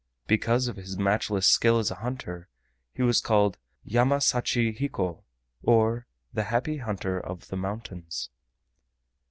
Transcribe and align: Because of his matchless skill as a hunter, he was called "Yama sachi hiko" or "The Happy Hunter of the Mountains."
Because 0.25 0.67
of 0.67 0.77
his 0.77 0.97
matchless 0.97 1.45
skill 1.45 1.77
as 1.77 1.91
a 1.91 2.01
hunter, 2.01 2.49
he 2.91 3.03
was 3.03 3.21
called 3.21 3.59
"Yama 3.83 4.15
sachi 4.19 4.73
hiko" 4.75 5.21
or 5.61 6.07
"The 6.33 6.45
Happy 6.45 6.77
Hunter 6.77 7.19
of 7.19 7.49
the 7.49 7.57
Mountains." 7.57 8.31